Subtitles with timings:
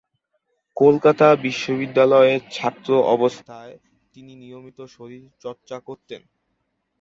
[0.77, 3.73] কলকাতা বিশ্ববিদ্যালয়ের ছাত্র অবস্থায়
[4.15, 6.21] তিনি নিয়মিত শরীরচর্চা করতেন।